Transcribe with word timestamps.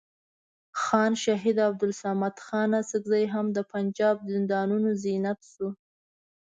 خان 0.81 1.13
شهید 1.23 1.57
عبدالصمد 1.69 2.35
خان 2.45 2.69
اڅکزی 2.79 3.25
هم 3.33 3.45
د 3.55 3.57
پنجاب 3.71 4.17
زندانونو 4.33 4.89
زینت 5.03 5.39
شو. 5.51 5.67